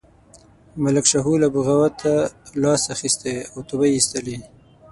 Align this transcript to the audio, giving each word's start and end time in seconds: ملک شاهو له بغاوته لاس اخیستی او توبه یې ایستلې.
ملک 0.83 1.05
شاهو 1.11 1.33
له 1.41 1.47
بغاوته 1.55 2.13
لاس 2.63 2.83
اخیستی 2.95 3.35
او 3.51 3.57
توبه 3.67 3.85
یې 3.89 3.95
ایستلې. 3.97 4.37